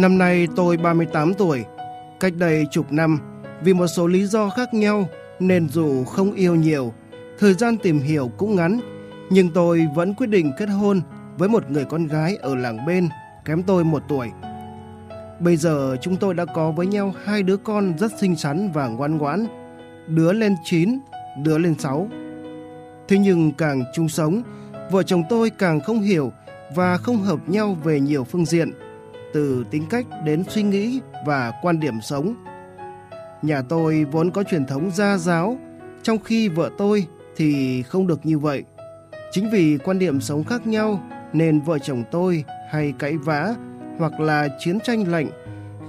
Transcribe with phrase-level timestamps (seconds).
[0.00, 1.64] Năm nay tôi 38 tuổi.
[2.20, 3.18] Cách đây chục năm,
[3.62, 5.08] vì một số lý do khác nhau
[5.40, 6.92] nên dù không yêu nhiều,
[7.38, 8.80] thời gian tìm hiểu cũng ngắn,
[9.30, 11.00] nhưng tôi vẫn quyết định kết hôn
[11.38, 13.08] với một người con gái ở làng bên,
[13.44, 14.28] kém tôi một tuổi.
[15.40, 18.86] Bây giờ chúng tôi đã có với nhau hai đứa con rất xinh xắn và
[18.86, 19.46] ngoan ngoãn,
[20.06, 20.98] đứa lên 9,
[21.42, 22.08] đứa lên 6.
[23.08, 24.42] Thế nhưng càng chung sống,
[24.90, 26.32] vợ chồng tôi càng không hiểu
[26.74, 28.72] và không hợp nhau về nhiều phương diện,
[29.32, 32.34] từ tính cách đến suy nghĩ và quan điểm sống.
[33.42, 35.58] Nhà tôi vốn có truyền thống gia giáo,
[36.02, 37.06] trong khi vợ tôi
[37.36, 38.64] thì không được như vậy.
[39.30, 41.00] Chính vì quan điểm sống khác nhau
[41.32, 43.54] nên vợ chồng tôi hay cãi vã
[43.98, 45.30] hoặc là chiến tranh lạnh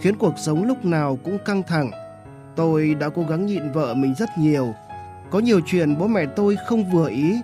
[0.02, 1.92] khiến cuộc sống lúc nào cũng căng thẳng.
[2.56, 4.74] Tôi đã cố gắng nhịn vợ mình rất nhiều.
[5.30, 7.36] Có nhiều chuyện bố mẹ tôi không vừa ý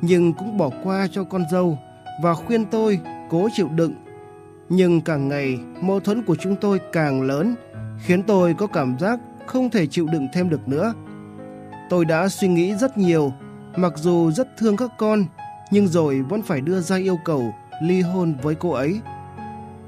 [0.00, 1.78] nhưng cũng bỏ qua cho con dâu
[2.22, 3.94] và khuyên tôi cố chịu đựng.
[4.68, 7.54] Nhưng càng ngày mâu thuẫn của chúng tôi càng lớn
[7.98, 10.94] khiến tôi có cảm giác không thể chịu đựng thêm được nữa.
[11.90, 13.32] Tôi đã suy nghĩ rất nhiều,
[13.76, 15.24] mặc dù rất thương các con,
[15.70, 19.00] nhưng rồi vẫn phải đưa ra yêu cầu ly hôn với cô ấy.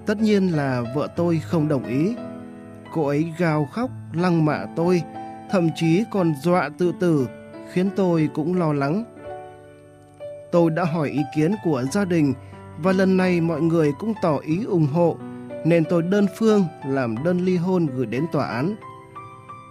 [0.07, 2.15] Tất nhiên là vợ tôi không đồng ý.
[2.95, 5.03] Cô ấy gào khóc, lăng mạ tôi,
[5.51, 7.29] thậm chí còn dọa tự tử,
[7.73, 9.05] khiến tôi cũng lo lắng.
[10.53, 12.35] Tôi đã hỏi ý kiến của gia đình
[12.83, 15.17] và lần này mọi người cũng tỏ ý ủng hộ,
[15.65, 18.77] nên tôi đơn phương làm đơn ly hôn gửi đến tòa án.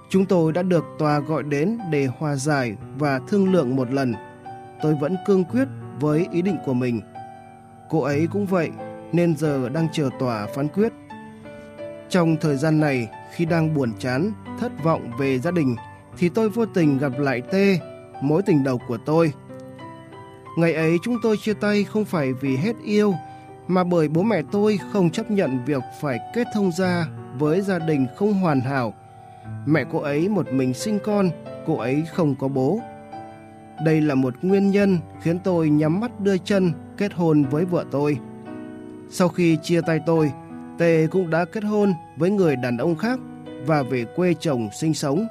[0.10, 4.14] Chúng tôi đã được tòa gọi đến để hòa giải và thương lượng một lần.
[4.82, 5.68] Tôi vẫn cương quyết
[6.00, 7.02] với ý định của mình.
[7.90, 8.70] Cô ấy cũng vậy,
[9.12, 10.94] nên giờ đang chờ tòa phán quyết.
[12.10, 15.76] Trong thời gian này, khi đang buồn chán, thất vọng về gia đình,
[16.18, 17.80] thì tôi vô tình gặp lại Tê,
[18.22, 19.34] mối tình đầu của tôi.
[20.58, 23.14] Ngày ấy chúng tôi chia tay không phải vì hết yêu,
[23.68, 27.08] mà bởi bố mẹ tôi không chấp nhận việc phải kết thông gia
[27.40, 28.94] với gia đình không hoàn hảo.
[29.66, 31.30] Mẹ cô ấy một mình sinh con,
[31.66, 32.80] cô ấy không có bố.
[33.86, 37.86] Đây là một nguyên nhân khiến tôi nhắm mắt đưa chân kết hôn với vợ
[37.92, 38.18] tôi.
[39.10, 40.32] Sau khi chia tay tôi,
[40.78, 43.20] Tề cũng đã kết hôn với người đàn ông khác
[43.66, 45.28] và về quê chồng sinh sống.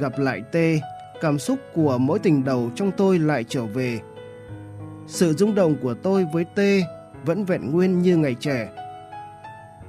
[0.00, 0.80] Gặp lại Tê,
[1.20, 4.00] cảm xúc của mỗi tình đầu trong tôi lại trở về.
[5.06, 6.60] Sự rung động của tôi với T
[7.24, 8.68] vẫn vẹn nguyên như ngày trẻ.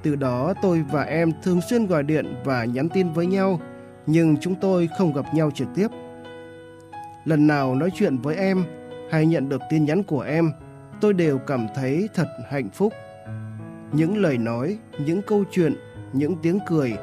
[0.02, 3.60] Từ đó tôi và em thường xuyên gọi điện và nhắn tin với nhau,
[4.06, 5.88] nhưng chúng tôi không gặp nhau trực tiếp.
[7.24, 8.64] Lần nào nói chuyện với em
[9.10, 10.52] hay nhận được tin nhắn của em,
[11.00, 12.92] tôi đều cảm thấy thật hạnh phúc.
[13.92, 15.74] Những lời nói, những câu chuyện,
[16.12, 16.94] những tiếng cười,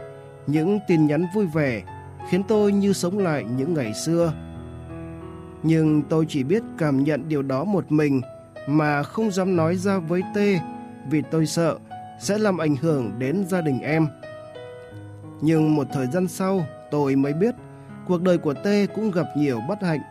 [0.47, 1.84] những tin nhắn vui vẻ
[2.29, 4.34] khiến tôi như sống lại những ngày xưa.
[5.63, 8.22] Nhưng tôi chỉ biết cảm nhận điều đó một mình,
[8.68, 10.59] mà không dám nói ra với Tê
[11.09, 11.78] vì tôi sợ
[12.19, 14.07] sẽ làm ảnh hưởng đến gia đình em.
[15.41, 17.56] Nhưng một thời gian sau, tôi mới biết
[18.07, 20.02] cuộc đời của Tê cũng gặp nhiều bất hạnh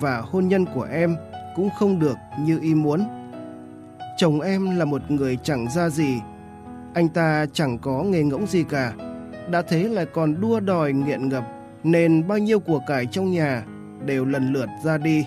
[0.00, 1.16] và hôn nhân của em
[1.56, 3.00] cũng không được như ý muốn.
[4.16, 6.20] Chồng em là một người chẳng ra gì.
[6.94, 8.92] Anh ta chẳng có nghề ngỗng gì cả.
[9.50, 11.44] Đã thế lại còn đua đòi nghiện ngập
[11.84, 13.64] nên bao nhiêu của cải trong nhà
[14.04, 15.26] đều lần lượt ra đi.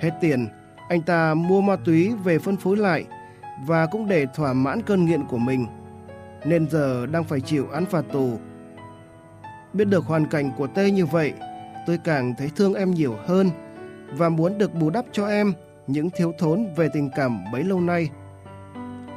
[0.00, 0.48] Hết tiền,
[0.88, 3.04] anh ta mua ma túy về phân phối lại
[3.66, 5.66] và cũng để thỏa mãn cơn nghiện của mình.
[6.44, 8.38] Nên giờ đang phải chịu án phạt tù.
[9.72, 11.32] Biết được hoàn cảnh của Tê như vậy,
[11.86, 13.50] tôi càng thấy thương em nhiều hơn
[14.12, 15.52] và muốn được bù đắp cho em
[15.86, 18.10] những thiếu thốn về tình cảm bấy lâu nay.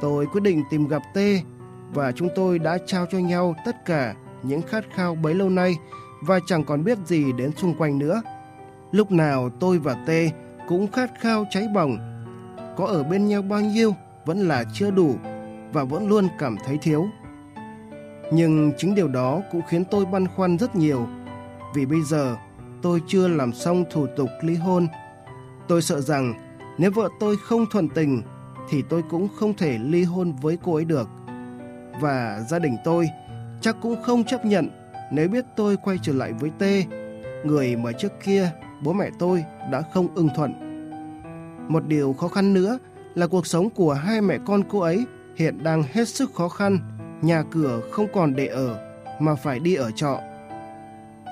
[0.00, 1.40] Tôi quyết định tìm gặp Tê
[1.92, 5.74] và chúng tôi đã trao cho nhau tất cả những khát khao bấy lâu nay
[6.22, 8.22] và chẳng còn biết gì đến xung quanh nữa.
[8.92, 10.30] Lúc nào tôi và Tê
[10.68, 11.98] cũng khát khao cháy bỏng.
[12.76, 15.14] Có ở bên nhau bao nhiêu vẫn là chưa đủ
[15.72, 17.06] và vẫn luôn cảm thấy thiếu.
[18.32, 21.06] Nhưng chính điều đó cũng khiến tôi băn khoăn rất nhiều,
[21.74, 22.36] vì bây giờ
[22.82, 24.86] tôi chưa làm xong thủ tục ly hôn.
[25.68, 26.34] Tôi sợ rằng
[26.78, 28.22] nếu vợ tôi không thuận tình
[28.70, 31.08] thì tôi cũng không thể ly hôn với cô ấy được.
[32.00, 33.08] Và gia đình tôi
[33.60, 34.68] chắc cũng không chấp nhận
[35.10, 36.84] nếu biết tôi quay trở lại với Tê,
[37.44, 38.50] người mà trước kia
[38.82, 40.54] bố mẹ tôi đã không ưng thuận.
[41.68, 42.78] Một điều khó khăn nữa
[43.14, 45.04] là cuộc sống của hai mẹ con cô ấy
[45.36, 46.78] hiện đang hết sức khó khăn,
[47.22, 48.78] nhà cửa không còn để ở
[49.20, 50.20] mà phải đi ở trọ.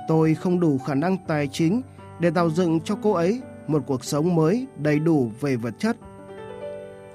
[0.09, 1.83] Tôi không đủ khả năng tài chính
[2.21, 5.97] để tạo dựng cho cô ấy một cuộc sống mới đầy đủ về vật chất.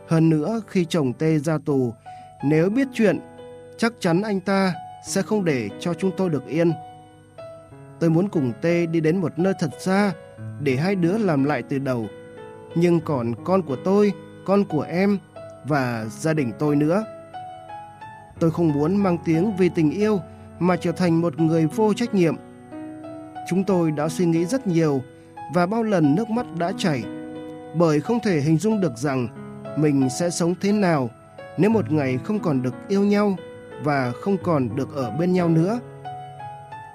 [0.07, 1.93] Hơn nữa khi chồng Tê ra tù,
[2.43, 3.19] nếu biết chuyện,
[3.77, 4.73] chắc chắn anh ta
[5.07, 6.71] sẽ không để cho chúng tôi được yên.
[7.99, 10.13] Tôi muốn cùng Tê đi đến một nơi thật xa
[10.59, 12.07] để hai đứa làm lại từ đầu.
[12.75, 14.11] Nhưng còn con của tôi,
[14.45, 15.17] con của em
[15.63, 17.03] và gia đình tôi nữa.
[18.39, 20.21] Tôi không muốn mang tiếng vì tình yêu
[20.59, 22.35] mà trở thành một người vô trách nhiệm.
[23.49, 25.01] Chúng tôi đã suy nghĩ rất nhiều
[25.53, 27.03] và bao lần nước mắt đã chảy
[27.75, 29.27] bởi không thể hình dung được rằng
[29.77, 31.09] mình sẽ sống thế nào
[31.57, 33.35] nếu một ngày không còn được yêu nhau
[33.83, 35.79] và không còn được ở bên nhau nữa.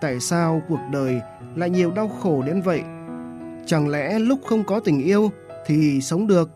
[0.00, 1.20] Tại sao cuộc đời
[1.56, 2.82] lại nhiều đau khổ đến vậy?
[3.67, 5.31] Chẳng lẽ lúc không có tình yêu
[5.67, 6.50] thì sống được,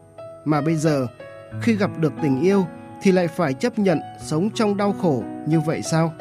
[0.45, 1.07] mà bây giờ
[1.63, 2.65] khi gặp được tình yêu
[3.03, 6.13] thì lại phải chấp nhận sống trong đau khổ như vậy sao?